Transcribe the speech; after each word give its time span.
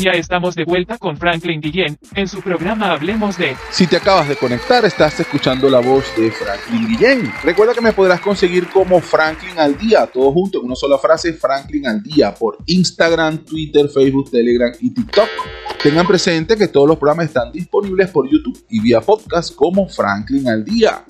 Ya 0.00 0.12
estamos 0.12 0.54
de 0.54 0.64
vuelta 0.64 0.96
con 0.96 1.16
Franklin 1.16 1.60
Guillén 1.60 1.98
en 2.14 2.28
su 2.28 2.40
programa 2.40 2.92
Hablemos 2.92 3.36
de. 3.36 3.56
Si 3.72 3.88
te 3.88 3.96
acabas 3.96 4.28
de 4.28 4.36
conectar, 4.36 4.84
estás 4.84 5.18
escuchando 5.18 5.68
la 5.68 5.80
voz 5.80 6.04
de 6.16 6.30
Franklin 6.30 6.86
Guillén. 6.86 7.32
Recuerda 7.42 7.74
que 7.74 7.80
me 7.80 7.92
podrás 7.92 8.20
conseguir 8.20 8.68
como 8.68 9.00
Franklin 9.00 9.58
al 9.58 9.76
día, 9.76 10.06
todo 10.06 10.30
junto 10.30 10.60
en 10.60 10.66
una 10.66 10.76
sola 10.76 10.98
frase, 10.98 11.32
Franklin 11.32 11.88
al 11.88 12.00
día, 12.00 12.32
por 12.32 12.58
Instagram, 12.66 13.38
Twitter, 13.38 13.88
Facebook, 13.88 14.30
Telegram 14.30 14.72
y 14.78 14.90
TikTok. 14.90 15.28
Tengan 15.82 16.06
presente 16.06 16.56
que 16.56 16.68
todos 16.68 16.86
los 16.86 16.96
programas 16.96 17.26
están 17.26 17.50
disponibles 17.50 18.08
por 18.10 18.30
YouTube 18.30 18.64
y 18.68 18.80
vía 18.80 19.00
podcast 19.00 19.52
como 19.52 19.88
Franklin 19.88 20.48
al 20.48 20.64
día. 20.64 21.04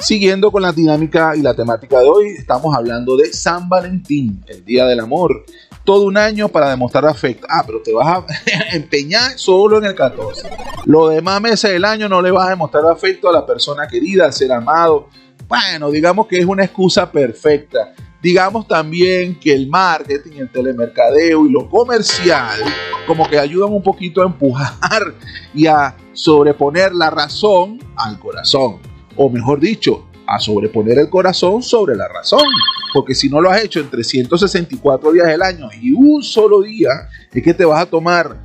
Siguiendo 0.00 0.50
con 0.50 0.62
la 0.62 0.72
dinámica 0.72 1.36
y 1.36 1.40
la 1.40 1.54
temática 1.54 2.00
de 2.00 2.08
hoy, 2.08 2.26
estamos 2.36 2.74
hablando 2.74 3.16
de 3.16 3.32
San 3.32 3.68
Valentín, 3.68 4.44
el 4.48 4.64
Día 4.64 4.86
del 4.86 4.98
Amor 4.98 5.44
todo 5.84 6.06
un 6.06 6.16
año 6.16 6.48
para 6.48 6.70
demostrar 6.70 7.06
afecto. 7.06 7.46
Ah, 7.48 7.62
pero 7.64 7.80
te 7.82 7.92
vas 7.92 8.06
a 8.06 8.26
empeñar 8.72 9.38
solo 9.38 9.78
en 9.78 9.84
el 9.84 9.94
14. 9.94 10.48
Los 10.86 11.10
demás 11.10 11.40
meses 11.40 11.70
del 11.70 11.84
año 11.84 12.08
no 12.08 12.20
le 12.20 12.30
vas 12.30 12.46
a 12.46 12.50
demostrar 12.50 12.86
afecto 12.86 13.28
a 13.28 13.32
la 13.32 13.46
persona 13.46 13.86
querida, 13.86 14.24
al 14.24 14.32
ser 14.32 14.52
amado. 14.52 15.08
Bueno, 15.46 15.90
digamos 15.90 16.26
que 16.26 16.38
es 16.38 16.46
una 16.46 16.64
excusa 16.64 17.10
perfecta. 17.10 17.94
Digamos 18.22 18.66
también 18.66 19.38
que 19.38 19.52
el 19.52 19.68
marketing, 19.68 20.38
el 20.38 20.50
telemercadeo 20.50 21.46
y 21.46 21.50
lo 21.50 21.68
comercial 21.68 22.58
como 23.06 23.28
que 23.28 23.38
ayudan 23.38 23.72
un 23.72 23.82
poquito 23.82 24.22
a 24.22 24.26
empujar 24.26 25.14
y 25.52 25.66
a 25.66 25.94
sobreponer 26.14 26.94
la 26.94 27.10
razón 27.10 27.78
al 27.96 28.18
corazón. 28.18 28.78
O 29.16 29.28
mejor 29.28 29.60
dicho, 29.60 30.06
a 30.26 30.38
sobreponer 30.38 30.98
el 30.98 31.08
corazón 31.08 31.62
sobre 31.62 31.96
la 31.96 32.08
razón. 32.08 32.46
Porque 32.92 33.14
si 33.14 33.28
no 33.28 33.40
lo 33.40 33.50
has 33.50 33.62
hecho 33.62 33.80
en 33.80 33.90
364 33.90 35.12
días 35.12 35.26
del 35.26 35.42
año 35.42 35.68
y 35.80 35.92
un 35.92 36.22
solo 36.22 36.62
día, 36.62 37.08
es 37.32 37.42
que 37.42 37.54
te 37.54 37.64
vas 37.64 37.82
a 37.82 37.86
tomar 37.86 38.36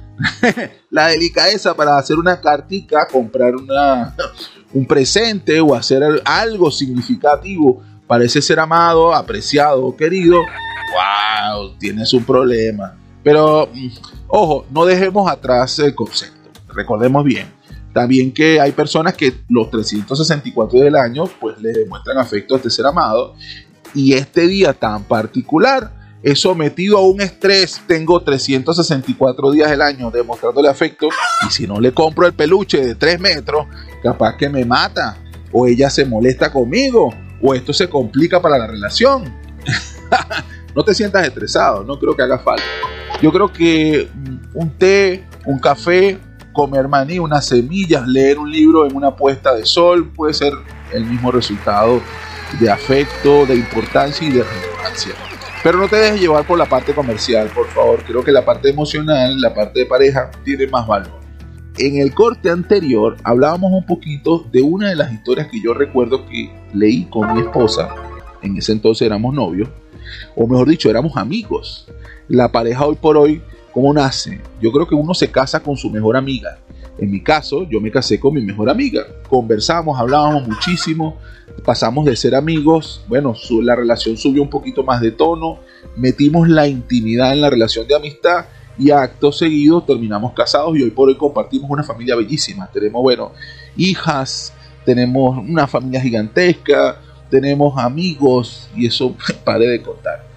la 0.89 1.07
delicadeza 1.07 1.75
para 1.75 1.97
hacer 1.97 2.17
una 2.17 2.41
cartica, 2.41 3.07
comprar 3.07 3.55
una, 3.55 4.15
un 4.73 4.85
presente 4.85 5.59
o 5.61 5.75
hacer 5.75 6.03
algo 6.25 6.71
significativo 6.71 7.81
para 8.07 8.23
ese 8.23 8.41
ser 8.41 8.59
amado, 8.59 9.13
apreciado 9.13 9.85
o 9.85 9.95
querido. 9.95 10.37
¡Wow! 10.37 11.77
Tienes 11.77 12.11
un 12.13 12.23
problema. 12.23 12.95
Pero, 13.23 13.69
mm, 13.71 13.89
ojo, 14.27 14.65
no 14.71 14.85
dejemos 14.85 15.29
atrás 15.29 15.77
el 15.79 15.93
concepto. 15.93 16.49
Recordemos 16.69 17.23
bien 17.23 17.58
también 17.93 18.31
que 18.33 18.59
hay 18.59 18.71
personas 18.71 19.15
que 19.15 19.33
los 19.49 19.69
364 19.71 20.73
días 20.73 20.85
del 20.85 20.95
año 20.95 21.25
pues 21.39 21.59
le 21.59 21.71
demuestran 21.71 22.17
afecto 22.17 22.53
a 22.53 22.57
este 22.57 22.69
ser 22.69 22.85
amado 22.85 23.35
y 23.93 24.13
este 24.13 24.47
día 24.47 24.73
tan 24.73 25.03
particular 25.03 25.91
es 26.21 26.39
sometido 26.39 26.97
a 26.97 27.01
un 27.01 27.21
estrés. 27.21 27.81
Tengo 27.87 28.21
364 28.21 29.51
días 29.51 29.69
del 29.69 29.81
año 29.81 30.11
demostrándole 30.11 30.69
afecto 30.69 31.09
y 31.47 31.51
si 31.51 31.65
no 31.65 31.79
le 31.79 31.93
compro 31.93 32.27
el 32.27 32.33
peluche 32.33 32.85
de 32.85 32.95
3 32.95 33.19
metros, 33.19 33.65
capaz 34.03 34.35
que 34.37 34.49
me 34.49 34.65
mata 34.65 35.17
o 35.51 35.65
ella 35.65 35.89
se 35.89 36.05
molesta 36.05 36.51
conmigo 36.51 37.13
o 37.41 37.53
esto 37.53 37.73
se 37.73 37.89
complica 37.89 38.41
para 38.41 38.57
la 38.57 38.67
relación. 38.67 39.33
no 40.75 40.83
te 40.83 40.93
sientas 40.93 41.25
estresado, 41.25 41.83
no 41.83 41.97
creo 41.97 42.15
que 42.15 42.21
haga 42.21 42.39
falta. 42.39 42.63
Yo 43.21 43.31
creo 43.31 43.51
que 43.51 44.09
un 44.53 44.69
té, 44.77 45.25
un 45.45 45.59
café, 45.59 46.19
comer 46.59 46.89
maní, 46.89 47.19
unas 47.19 47.45
semillas, 47.45 48.05
leer 48.05 48.37
un 48.37 48.51
libro 48.51 48.85
en 48.85 48.93
una 48.93 49.15
puesta 49.15 49.55
de 49.55 49.65
sol, 49.65 50.11
puede 50.13 50.33
ser 50.33 50.51
el 50.91 51.05
mismo 51.05 51.31
resultado 51.31 52.01
de 52.59 52.69
afecto, 52.69 53.45
de 53.45 53.55
importancia 53.55 54.27
y 54.27 54.31
de 54.31 54.43
relevancia. 54.43 55.13
Pero 55.63 55.77
no 55.77 55.87
te 55.87 55.95
dejes 55.95 56.19
llevar 56.19 56.45
por 56.45 56.57
la 56.57 56.65
parte 56.65 56.93
comercial, 56.93 57.47
por 57.55 57.67
favor. 57.67 58.03
Creo 58.03 58.25
que 58.25 58.33
la 58.33 58.43
parte 58.43 58.69
emocional, 58.69 59.39
la 59.39 59.53
parte 59.53 59.79
de 59.79 59.85
pareja, 59.85 60.31
tiene 60.43 60.67
más 60.67 60.85
valor. 60.85 61.17
En 61.77 61.95
el 61.95 62.13
corte 62.13 62.49
anterior 62.49 63.15
hablábamos 63.23 63.71
un 63.71 63.85
poquito 63.85 64.45
de 64.51 64.61
una 64.61 64.89
de 64.89 64.97
las 64.97 65.13
historias 65.13 65.47
que 65.47 65.61
yo 65.63 65.73
recuerdo 65.73 66.25
que 66.25 66.51
leí 66.73 67.05
con 67.05 67.35
mi 67.35 67.39
esposa. 67.39 67.87
En 68.41 68.57
ese 68.57 68.73
entonces 68.73 69.05
éramos 69.05 69.33
novios, 69.33 69.69
o 70.35 70.45
mejor 70.45 70.67
dicho, 70.67 70.89
éramos 70.89 71.15
amigos. 71.15 71.87
La 72.27 72.51
pareja 72.51 72.85
hoy 72.85 72.97
por 72.99 73.15
hoy 73.15 73.41
¿Cómo 73.79 73.93
nace? 73.93 74.41
Yo 74.59 74.73
creo 74.73 74.85
que 74.85 74.93
uno 74.93 75.13
se 75.13 75.31
casa 75.31 75.61
con 75.61 75.77
su 75.77 75.89
mejor 75.89 76.17
amiga. 76.17 76.59
En 76.97 77.09
mi 77.09 77.23
caso, 77.23 77.63
yo 77.63 77.79
me 77.79 77.89
casé 77.89 78.19
con 78.19 78.33
mi 78.33 78.41
mejor 78.41 78.69
amiga. 78.69 79.07
Conversamos, 79.29 79.97
hablábamos 79.97 80.45
muchísimo, 80.45 81.17
pasamos 81.63 82.03
de 82.03 82.17
ser 82.17 82.35
amigos, 82.35 83.05
bueno, 83.07 83.33
la 83.63 83.77
relación 83.77 84.17
subió 84.17 84.41
un 84.41 84.49
poquito 84.49 84.83
más 84.83 84.99
de 84.99 85.11
tono, 85.11 85.59
metimos 85.95 86.49
la 86.49 86.67
intimidad 86.67 87.31
en 87.31 87.39
la 87.39 87.49
relación 87.49 87.87
de 87.87 87.95
amistad 87.95 88.47
y 88.77 88.91
acto 88.91 89.31
seguido 89.31 89.81
terminamos 89.81 90.33
casados 90.33 90.77
y 90.77 90.83
hoy 90.83 90.89
por 90.89 91.07
hoy 91.07 91.15
compartimos 91.15 91.71
una 91.71 91.83
familia 91.83 92.17
bellísima. 92.17 92.69
Tenemos, 92.69 93.01
bueno, 93.01 93.31
hijas, 93.77 94.51
tenemos 94.83 95.37
una 95.37 95.67
familia 95.67 96.01
gigantesca, 96.01 96.99
tenemos 97.29 97.77
amigos 97.77 98.69
y 98.75 98.87
eso 98.87 99.15
pare 99.45 99.67
de 99.67 99.81
contar. 99.81 100.28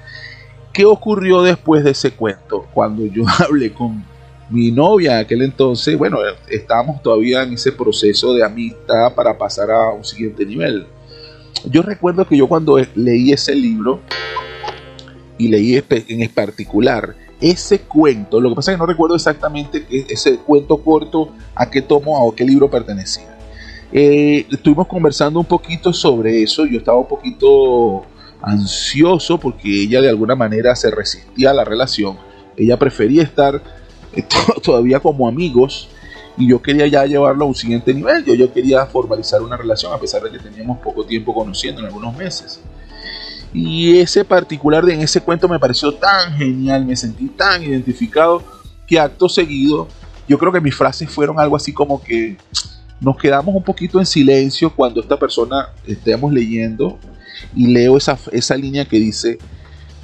¿Qué 0.72 0.86
ocurrió 0.86 1.42
después 1.42 1.84
de 1.84 1.90
ese 1.90 2.12
cuento? 2.12 2.66
Cuando 2.72 3.04
yo 3.04 3.24
hablé 3.38 3.72
con 3.72 4.04
mi 4.48 4.70
novia 4.70 5.14
en 5.14 5.24
aquel 5.24 5.42
entonces, 5.42 5.96
bueno, 5.96 6.18
estábamos 6.48 7.02
todavía 7.02 7.42
en 7.42 7.54
ese 7.54 7.72
proceso 7.72 8.34
de 8.34 8.44
amistad 8.44 9.14
para 9.14 9.36
pasar 9.36 9.70
a 9.70 9.92
un 9.92 10.04
siguiente 10.04 10.44
nivel. 10.46 10.86
Yo 11.64 11.82
recuerdo 11.82 12.26
que 12.26 12.36
yo 12.36 12.48
cuando 12.48 12.78
leí 12.94 13.32
ese 13.32 13.54
libro 13.54 14.00
y 15.38 15.48
leí 15.48 15.82
en 15.90 16.28
particular 16.30 17.14
ese 17.40 17.80
cuento, 17.80 18.40
lo 18.40 18.50
que 18.50 18.56
pasa 18.56 18.70
es 18.70 18.76
que 18.76 18.80
no 18.80 18.86
recuerdo 18.86 19.16
exactamente 19.16 19.84
ese 20.08 20.38
cuento 20.38 20.76
corto 20.78 21.30
a 21.54 21.68
qué 21.68 21.82
tomo 21.82 22.24
o 22.24 22.34
qué 22.34 22.44
libro 22.44 22.70
pertenecía. 22.70 23.36
Eh, 23.92 24.46
estuvimos 24.50 24.86
conversando 24.86 25.38
un 25.38 25.44
poquito 25.44 25.92
sobre 25.92 26.42
eso, 26.42 26.64
yo 26.64 26.78
estaba 26.78 26.98
un 26.98 27.08
poquito 27.08 28.06
ansioso 28.42 29.38
porque 29.38 29.82
ella 29.82 30.00
de 30.00 30.08
alguna 30.08 30.34
manera 30.34 30.74
se 30.74 30.90
resistía 30.90 31.50
a 31.50 31.54
la 31.54 31.64
relación. 31.64 32.18
Ella 32.56 32.78
prefería 32.78 33.22
estar 33.22 33.62
eh, 34.12 34.24
todavía 34.62 35.00
como 35.00 35.28
amigos 35.28 35.88
y 36.36 36.48
yo 36.48 36.60
quería 36.60 36.86
ya 36.86 37.04
llevarlo 37.06 37.44
a 37.44 37.48
un 37.48 37.54
siguiente 37.54 37.94
nivel. 37.94 38.24
Yo, 38.24 38.34
yo 38.34 38.52
quería 38.52 38.84
formalizar 38.86 39.42
una 39.42 39.56
relación 39.56 39.92
a 39.92 39.98
pesar 39.98 40.22
de 40.22 40.30
que 40.30 40.38
teníamos 40.38 40.78
poco 40.78 41.04
tiempo 41.04 41.34
conociendo 41.34 41.80
en 41.80 41.86
algunos 41.86 42.16
meses. 42.16 42.60
Y 43.54 43.98
ese 43.98 44.24
particular 44.24 44.84
de 44.84 44.94
en 44.94 45.02
ese 45.02 45.20
cuento 45.20 45.46
me 45.46 45.58
pareció 45.58 45.92
tan 45.92 46.36
genial, 46.36 46.86
me 46.86 46.96
sentí 46.96 47.28
tan 47.28 47.62
identificado 47.62 48.42
que 48.86 48.98
acto 48.98 49.28
seguido 49.28 49.88
yo 50.28 50.38
creo 50.38 50.52
que 50.52 50.60
mis 50.60 50.74
frases 50.74 51.10
fueron 51.10 51.38
algo 51.38 51.56
así 51.56 51.72
como 51.72 52.02
que 52.02 52.36
nos 53.00 53.16
quedamos 53.16 53.54
un 53.54 53.62
poquito 53.62 53.98
en 53.98 54.06
silencio 54.06 54.74
cuando 54.74 55.00
esta 55.00 55.18
persona 55.18 55.68
estemos 55.86 56.32
leyendo 56.32 56.98
y 57.54 57.68
leo 57.68 57.96
esa, 57.96 58.18
esa 58.32 58.56
línea 58.56 58.84
que 58.84 58.98
dice, 58.98 59.38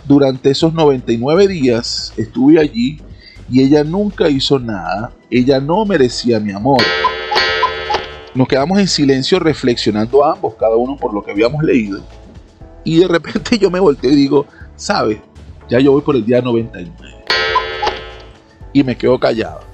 durante 0.06 0.50
esos 0.50 0.72
99 0.72 1.48
días 1.48 2.12
estuve 2.16 2.58
allí 2.58 3.00
y 3.50 3.62
ella 3.62 3.84
nunca 3.84 4.28
hizo 4.28 4.58
nada, 4.58 5.12
ella 5.30 5.60
no 5.60 5.84
merecía 5.84 6.40
mi 6.40 6.52
amor. 6.52 6.82
Nos 8.34 8.46
quedamos 8.46 8.78
en 8.78 8.88
silencio 8.88 9.38
reflexionando 9.38 10.24
ambos, 10.24 10.54
cada 10.54 10.76
uno 10.76 10.96
por 10.96 11.12
lo 11.14 11.22
que 11.22 11.30
habíamos 11.30 11.62
leído. 11.62 12.00
Y 12.84 13.00
de 13.00 13.08
repente 13.08 13.58
yo 13.58 13.70
me 13.70 13.80
volteo 13.80 14.10
y 14.10 14.16
digo, 14.16 14.46
¿sabes? 14.76 15.18
Ya 15.68 15.80
yo 15.80 15.92
voy 15.92 16.02
por 16.02 16.16
el 16.16 16.24
día 16.24 16.40
99. 16.40 17.24
Y 18.72 18.84
me 18.84 18.96
quedo 18.96 19.18
callado. 19.18 19.67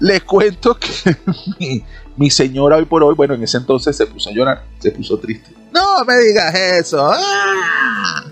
Les 0.00 0.22
cuento 0.22 0.78
que 0.78 1.16
mi, 2.16 2.30
señora 2.30 2.76
hoy 2.76 2.84
por 2.84 3.02
hoy, 3.02 3.14
bueno, 3.14 3.34
en 3.34 3.42
ese 3.42 3.58
entonces 3.58 3.96
se 3.96 4.06
puso 4.06 4.30
a 4.30 4.32
llorar, 4.32 4.64
se 4.78 4.90
puso 4.90 5.18
triste. 5.18 5.50
No 5.72 6.04
me 6.04 6.16
digas 6.18 6.54
eso. 6.54 7.10
¡Ah! 7.12 8.24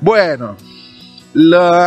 Bueno, 0.00 0.56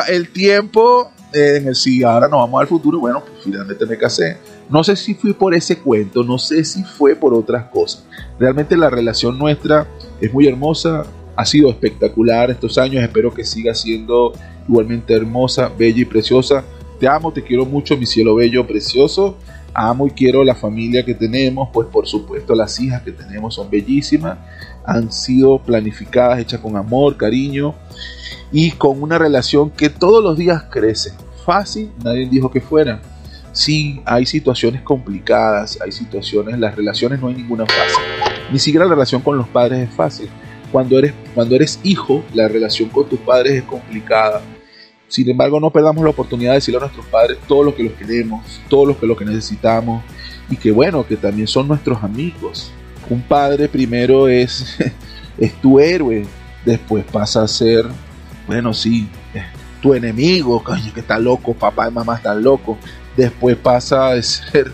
el 0.07 0.30
tiempo 0.34 1.12
eh, 1.34 1.57
en 1.57 1.68
el 1.69 1.75
si 1.75 2.03
ahora 2.03 2.28
nos 2.28 2.41
vamos 2.41 2.62
al 2.62 2.68
futuro, 2.68 3.00
bueno, 3.00 3.21
pues 3.21 3.44
finalmente 3.44 3.86
me 3.86 3.98
casé. 3.98 4.38
No 4.69 4.83
sé 4.83 4.95
si 4.95 5.13
fue 5.13 5.33
por 5.33 5.54
ese 5.54 5.80
cuento, 5.80 6.24
no 6.24 6.38
sé 6.38 6.63
si 6.63 6.83
fue 6.83 7.16
por 7.16 7.33
otras 7.33 7.66
cosas. 7.69 8.06
Realmente 8.39 8.75
la 8.75 8.89
relación 8.89 9.38
nuestra 9.38 9.88
es 10.19 10.33
muy 10.33 10.48
hermosa, 10.48 11.04
ha 11.36 11.45
sido 11.45 11.69
espectacular 11.69 12.51
estos 12.51 12.77
años, 12.77 13.04
espero 13.04 13.33
que 13.33 13.45
siga 13.45 13.74
siendo 13.74 14.33
igualmente 14.68 15.13
hermosa, 15.13 15.71
bella 15.77 16.01
y 16.01 16.06
preciosa. 16.06 16.63
Te 17.01 17.07
amo, 17.07 17.33
te 17.33 17.44
quiero 17.44 17.65
mucho, 17.65 17.98
mi 17.98 18.06
cielo 18.06 18.36
bello, 18.36 18.65
precioso 18.65 19.36
amo 19.74 20.07
y 20.07 20.12
quiero 20.12 20.44
la 20.44 20.56
familia 20.56 21.03
que 21.03 21.15
tenemos, 21.15 21.69
pues 21.74 21.88
por 21.88 22.07
supuesto 22.07 22.53
las 22.56 22.80
hijas 22.80 23.01
que 23.01 23.12
tenemos 23.12 23.56
son 23.56 23.71
bellísimas, 23.71 24.38
han 24.86 25.12
sido 25.12 25.59
planificadas, 25.59 26.39
hechas 26.39 26.59
con 26.59 26.75
amor, 26.75 27.18
cariño 27.18 27.74
y 28.51 28.71
con 28.71 29.01
una 29.01 29.18
relación 29.18 29.71
que 29.71 29.89
todos 29.89 30.24
los 30.24 30.38
días 30.38 30.65
crece. 30.69 31.13
Fácil, 31.44 31.92
nadie 32.03 32.27
dijo 32.30 32.51
que 32.51 32.62
fuera. 32.62 33.01
Sí, 33.51 34.00
hay 34.06 34.27
situaciones 34.27 34.83
complicadas, 34.83 35.80
hay 35.81 35.92
situaciones, 35.92 36.59
las 36.59 36.75
relaciones 36.75 37.19
no 37.19 37.30
hay 37.30 37.36
ninguna 37.36 37.65
fácil. 37.65 38.04
Ni 38.51 38.59
siquiera 38.59 38.86
la 38.86 38.94
relación 38.94 39.21
con 39.21 39.38
los 39.38 39.47
padres 39.47 39.89
es 39.89 39.95
fácil. 39.95 40.30
Cuando 40.71 41.00
eres, 41.00 41.13
cuando 41.33 41.56
eres 41.56 41.80
hijo, 41.83 42.24
la 42.33 42.47
relación 42.47 42.89
con 42.89 43.09
tus 43.09 43.19
padres 43.19 43.54
es 43.54 43.63
complicada 43.63 44.42
Sin 45.12 45.30
embargo, 45.30 45.60
no 45.60 45.69
perdamos 45.69 46.06
la 46.06 46.12
oportunidad 46.12 46.52
de 46.52 46.56
decirle 46.56 46.78
a 46.78 46.81
nuestros 46.84 47.06
padres 47.08 47.38
todo 47.46 47.63
lo 47.63 47.75
que 47.75 47.84
los 47.84 47.92
queremos, 47.94 48.62
todo 48.69 48.86
lo 48.86 48.98
que, 48.98 49.06
lo 49.06 49.18
que 49.18 49.25
necesitamos 49.25 50.02
y 50.50 50.56
que 50.56 50.72
bueno, 50.72 51.06
que 51.06 51.18
también 51.18 51.48
son 51.48 51.68
nuestros 51.68 52.02
amigos. 52.02 52.72
Un 53.10 53.22
padre 53.22 53.68
primero 53.68 54.30
es, 54.30 54.78
es 55.38 55.54
tu 55.60 55.81
héroe, 55.81 56.25
después 56.63 57.04
pasa 57.12 57.44
a 57.44 57.48
ser, 57.50 57.86
bueno, 58.48 58.74
sí, 58.74 59.10
tu 59.81 59.94
enemigo, 59.94 60.63
coño, 60.63 60.94
que 60.94 61.02
está 61.02 61.19
loco, 61.19 61.54
papá 61.54 61.90
y 61.90 61.92
mamá 61.92 62.16
están 62.16 62.42
locos. 62.42 62.78
Después 63.18 63.57
pasa 63.57 64.12
a 64.12 64.22
ser 64.22 64.72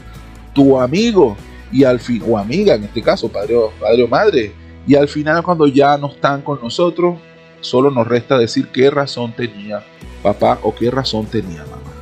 tu 0.53 0.79
amigo 0.79 1.35
y 1.71 1.83
al 1.83 1.99
fin, 1.99 2.21
o 2.27 2.37
amiga 2.37 2.75
en 2.75 2.83
este 2.83 3.01
caso, 3.01 3.27
padre 3.27 3.55
o, 3.55 3.71
padre 3.71 4.03
o 4.03 4.07
madre. 4.07 4.53
Y 4.85 4.93
al 4.93 5.07
final 5.07 5.41
cuando 5.41 5.65
ya 5.65 5.97
no 5.97 6.11
están 6.11 6.43
con 6.43 6.61
nosotros, 6.61 7.17
solo 7.61 7.91
nos 7.91 8.07
resta 8.07 8.37
decir 8.37 8.67
qué 8.69 8.89
razón 8.89 9.33
tenía 9.35 9.83
papá 10.21 10.59
o 10.63 10.73
qué 10.73 10.91
razón 10.91 11.25
tenía 11.25 11.63
mamá. 11.63 11.93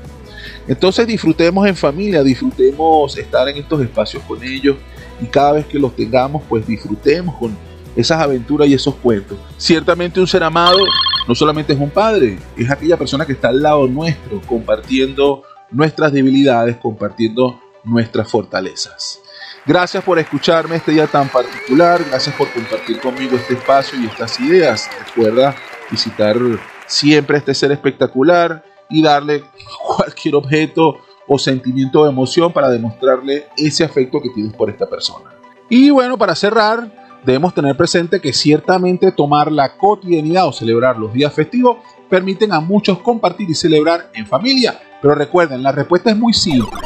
Entonces 0.67 1.05
disfrutemos 1.05 1.67
en 1.67 1.75
familia, 1.75 2.23
disfrutemos 2.23 3.17
estar 3.17 3.47
en 3.49 3.57
estos 3.57 3.81
espacios 3.81 4.23
con 4.23 4.43
ellos 4.43 4.77
y 5.21 5.25
cada 5.25 5.53
vez 5.53 5.65
que 5.65 5.77
los 5.77 5.95
tengamos, 5.95 6.43
pues 6.49 6.65
disfrutemos 6.65 7.35
con 7.35 7.55
esas 7.95 8.19
aventuras 8.19 8.67
y 8.67 8.73
esos 8.73 8.95
cuentos. 8.95 9.37
Ciertamente 9.57 10.19
un 10.19 10.27
ser 10.27 10.43
amado 10.43 10.79
no 11.27 11.33
solamente 11.33 11.73
es 11.73 11.79
un 11.79 11.89
padre, 11.89 12.37
es 12.57 12.69
aquella 12.69 12.97
persona 12.97 13.25
que 13.25 13.33
está 13.33 13.49
al 13.49 13.61
lado 13.61 13.87
nuestro, 13.87 14.41
compartiendo 14.41 15.43
nuestras 15.71 16.11
debilidades, 16.11 16.77
compartiendo 16.77 17.59
nuestras 17.83 18.29
fortalezas. 18.29 19.21
Gracias 19.67 20.03
por 20.03 20.19
escucharme 20.19 20.75
este 20.75 20.91
día 20.91 21.07
tan 21.07 21.27
particular, 21.27 22.03
gracias 22.07 22.35
por 22.35 22.51
compartir 22.51 22.99
conmigo 22.99 23.35
este 23.35 23.55
espacio 23.55 23.99
y 23.99 24.05
estas 24.05 24.39
ideas. 24.39 24.87
Recuerda 25.07 25.55
visitar 25.89 26.37
siempre 26.85 27.39
este 27.39 27.55
ser 27.55 27.71
espectacular 27.71 28.63
y 28.91 29.01
darle 29.01 29.43
cualquier 29.97 30.35
objeto 30.35 30.99
o 31.27 31.39
sentimiento 31.39 32.03
de 32.03 32.11
emoción 32.11 32.53
para 32.53 32.69
demostrarle 32.69 33.47
ese 33.57 33.83
afecto 33.83 34.21
que 34.21 34.29
tienes 34.29 34.53
por 34.53 34.69
esta 34.69 34.85
persona. 34.85 35.31
Y 35.67 35.89
bueno, 35.89 36.15
para 36.15 36.35
cerrar, 36.35 37.19
debemos 37.25 37.55
tener 37.55 37.75
presente 37.75 38.21
que 38.21 38.33
ciertamente 38.33 39.11
tomar 39.11 39.51
la 39.51 39.77
cotidianidad 39.77 40.47
o 40.47 40.53
celebrar 40.53 40.99
los 40.99 41.11
días 41.11 41.33
festivos 41.33 41.77
permiten 42.07 42.53
a 42.53 42.59
muchos 42.59 42.99
compartir 42.99 43.49
y 43.49 43.55
celebrar 43.55 44.11
en 44.13 44.27
familia. 44.27 44.79
Pero 45.01 45.15
recuerden, 45.15 45.63
la 45.63 45.71
respuesta 45.71 46.11
es 46.11 46.17
muy 46.17 46.33
simple. 46.33 46.84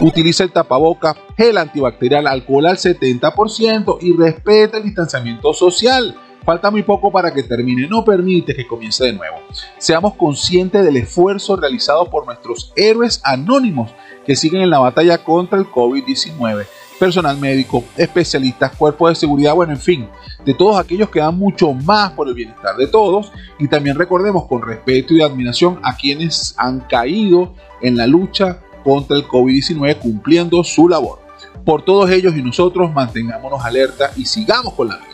Utiliza 0.00 0.44
el 0.44 0.50
tapaboca, 0.50 1.14
gel 1.36 1.58
antibacterial, 1.58 2.26
alcohol 2.26 2.66
al 2.66 2.78
70% 2.78 3.98
y 4.00 4.16
respeta 4.16 4.78
el 4.78 4.84
distanciamiento 4.84 5.52
social. 5.52 6.16
Falta 6.42 6.70
muy 6.70 6.82
poco 6.82 7.12
para 7.12 7.34
que 7.34 7.42
termine, 7.42 7.86
no 7.86 8.02
permite 8.02 8.56
que 8.56 8.66
comience 8.66 9.04
de 9.04 9.12
nuevo. 9.12 9.36
Seamos 9.76 10.14
conscientes 10.14 10.82
del 10.86 10.96
esfuerzo 10.96 11.54
realizado 11.56 12.08
por 12.08 12.24
nuestros 12.24 12.72
héroes 12.76 13.20
anónimos 13.24 13.90
que 14.24 14.36
siguen 14.36 14.62
en 14.62 14.70
la 14.70 14.78
batalla 14.78 15.18
contra 15.18 15.58
el 15.58 15.66
COVID-19 15.66 16.66
personal 16.98 17.38
médico, 17.38 17.84
especialistas, 17.96 18.76
cuerpos 18.76 19.10
de 19.10 19.14
seguridad, 19.16 19.54
bueno, 19.54 19.72
en 19.72 19.80
fin, 19.80 20.08
de 20.44 20.54
todos 20.54 20.78
aquellos 20.78 21.10
que 21.10 21.20
dan 21.20 21.36
mucho 21.36 21.72
más 21.72 22.12
por 22.12 22.28
el 22.28 22.34
bienestar 22.34 22.76
de 22.76 22.86
todos. 22.86 23.32
Y 23.58 23.68
también 23.68 23.96
recordemos 23.96 24.46
con 24.46 24.62
respeto 24.62 25.12
y 25.12 25.20
admiración 25.20 25.78
a 25.82 25.96
quienes 25.96 26.54
han 26.56 26.80
caído 26.80 27.54
en 27.82 27.96
la 27.96 28.06
lucha 28.06 28.62
contra 28.82 29.16
el 29.16 29.26
COVID-19 29.26 29.98
cumpliendo 29.98 30.62
su 30.64 30.88
labor. 30.88 31.20
Por 31.64 31.82
todos 31.82 32.10
ellos 32.10 32.36
y 32.36 32.42
nosotros 32.42 32.92
mantengámonos 32.92 33.64
alerta 33.64 34.10
y 34.16 34.24
sigamos 34.24 34.74
con 34.74 34.88
la 34.88 34.96
vida. 34.96 35.06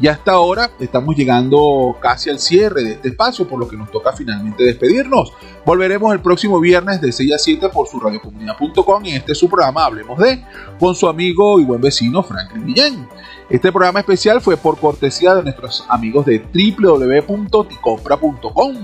Y 0.00 0.06
hasta 0.06 0.32
ahora 0.32 0.70
estamos 0.78 1.16
llegando 1.16 1.96
casi 2.00 2.30
al 2.30 2.38
cierre 2.38 2.84
de 2.84 2.92
este 2.92 3.08
espacio, 3.08 3.48
por 3.48 3.58
lo 3.58 3.68
que 3.68 3.76
nos 3.76 3.90
toca 3.90 4.12
finalmente 4.12 4.62
despedirnos. 4.62 5.32
Volveremos 5.66 6.12
el 6.12 6.20
próximo 6.20 6.60
viernes 6.60 7.00
de 7.00 7.10
6 7.10 7.34
a 7.34 7.38
7 7.38 7.68
por 7.70 7.88
su 7.88 7.98
radiocomunidad.com 7.98 9.04
y 9.04 9.14
este 9.14 9.34
su 9.34 9.48
programa 9.48 9.86
Hablemos 9.86 10.18
de 10.20 10.44
con 10.78 10.94
su 10.94 11.08
amigo 11.08 11.58
y 11.58 11.64
buen 11.64 11.80
vecino 11.80 12.22
Franklin 12.22 12.66
Guillén. 12.66 13.08
Este 13.50 13.72
programa 13.72 14.00
especial 14.00 14.42
fue 14.42 14.58
por 14.58 14.78
cortesía 14.78 15.34
de 15.34 15.42
nuestros 15.42 15.82
amigos 15.88 16.26
de 16.26 16.38
www.ticompra.com, 16.38 18.74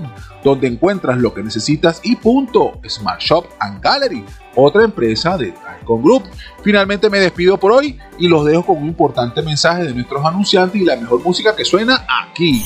donde 0.43 0.67
encuentras 0.67 1.19
lo 1.19 1.35
que 1.35 1.43
necesitas 1.43 2.01
y 2.03 2.15
punto 2.15 2.79
Smart 2.89 3.21
Shop 3.21 3.45
and 3.59 3.79
Gallery, 3.79 4.25
otra 4.55 4.83
empresa 4.83 5.37
de 5.37 5.53
Icon 5.81 6.01
Group. 6.01 6.23
Finalmente 6.63 7.11
me 7.11 7.19
despido 7.19 7.59
por 7.59 7.73
hoy 7.73 7.99
y 8.17 8.27
los 8.27 8.43
dejo 8.43 8.65
con 8.65 8.77
un 8.77 8.87
importante 8.87 9.43
mensaje 9.43 9.83
de 9.83 9.93
nuestros 9.93 10.25
anunciantes 10.25 10.81
y 10.81 10.85
la 10.85 10.95
mejor 10.95 11.23
música 11.23 11.55
que 11.55 11.63
suena 11.63 12.03
aquí. 12.23 12.65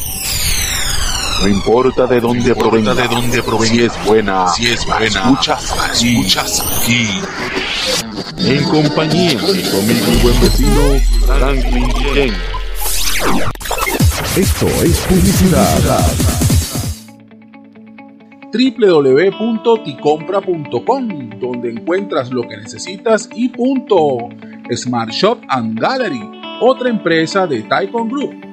No 1.42 1.50
importa 1.50 2.08
de 2.08 2.22
dónde 2.22 2.56
provenga, 2.56 2.94
de 2.94 3.10
dónde 3.10 3.44
provenga, 3.44 3.74
si 3.74 3.84
es 3.84 4.06
buena, 4.06 4.48
si 4.48 4.68
es 4.68 4.86
buena, 4.86 5.08
escuchas 5.08 5.70
aquí, 5.72 6.18
escuchas 6.18 6.64
aquí. 6.82 7.22
En 8.40 8.64
compañía 8.64 9.32
de 9.32 9.54
mi 9.54 9.62
amigo 9.62 10.12
y 10.12 10.18
buen 10.24 10.42
vecino 10.42 11.00
Franklin 11.26 11.88
Ken. 12.14 12.34
Esto 14.36 14.68
es 14.84 15.00
publicidad. 15.08 16.04
www.ticompra.com, 18.52 21.30
donde 21.40 21.72
encuentras 21.72 22.32
lo 22.32 22.42
que 22.48 22.58
necesitas 22.58 23.30
y 23.36 23.50
punto. 23.50 24.30
Smart 24.74 25.12
Shop 25.12 25.38
and 25.50 25.80
Gallery, 25.80 26.24
otra 26.62 26.90
empresa 26.90 27.46
de 27.46 27.62
Taikon 27.64 28.08
Group 28.10 28.49